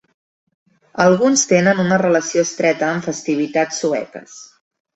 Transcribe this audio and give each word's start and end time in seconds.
Alguns 1.05 1.43
tenen 1.51 1.83
una 1.85 2.01
relació 2.03 2.47
estreta 2.47 2.89
amb 2.95 3.09
festivitats 3.11 3.81
sueques. 3.85 4.39